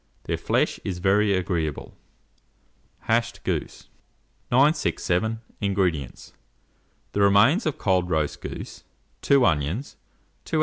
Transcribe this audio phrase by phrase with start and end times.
[0.23, 1.95] Their flesh is very agreeable.
[3.01, 3.87] HASHED GOOSE.
[4.51, 5.41] 967.
[5.61, 6.33] INGREDIENTS.
[7.11, 8.83] The remains of cold roast goose,
[9.21, 9.97] 2 onions,
[10.45, 10.59] 2 oz.